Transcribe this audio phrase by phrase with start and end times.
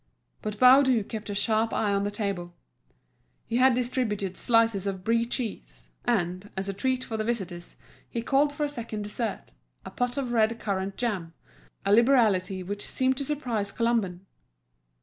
[0.41, 2.55] But Baudu kept a sharp eye on the table.
[3.45, 7.75] He had distributed slices of Brie cheese, and, as a treat for the visitors,
[8.09, 9.51] he called for a second dessert,
[9.85, 11.35] a pot of red currant jam,
[11.85, 14.21] a liberality which seemed to surprise Colomban.